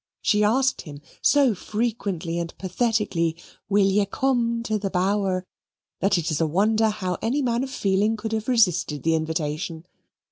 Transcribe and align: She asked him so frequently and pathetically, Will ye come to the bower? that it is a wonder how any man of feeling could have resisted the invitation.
She 0.23 0.43
asked 0.43 0.81
him 0.81 0.99
so 1.21 1.53
frequently 1.53 2.39
and 2.39 2.57
pathetically, 2.57 3.35
Will 3.69 3.85
ye 3.85 4.03
come 4.07 4.63
to 4.63 4.79
the 4.79 4.89
bower? 4.89 5.45
that 5.99 6.17
it 6.17 6.31
is 6.31 6.41
a 6.41 6.47
wonder 6.47 6.89
how 6.89 7.19
any 7.21 7.43
man 7.43 7.63
of 7.63 7.69
feeling 7.69 8.17
could 8.17 8.31
have 8.31 8.47
resisted 8.47 9.03
the 9.03 9.13
invitation. 9.13 9.85